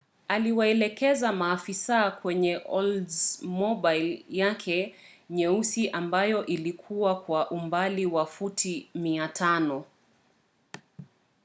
aliwaelekeza 0.27 1.31
maafisa 1.33 2.11
kwenye 2.11 2.61
oldsmobile 2.69 4.25
yake 4.29 4.95
nyeusi 5.29 5.89
ambayo 5.89 6.45
ilikiwa 6.45 7.21
kwa 7.21 7.51
umbali 7.51 8.05
wa 8.05 8.25
futi 8.25 8.89
500 8.95 9.83